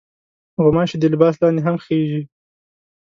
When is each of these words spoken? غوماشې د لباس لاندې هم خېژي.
غوماشې 0.63 0.97
د 0.99 1.03
لباس 1.13 1.35
لاندې 1.41 1.61
هم 1.65 1.77
خېژي. 1.83 2.21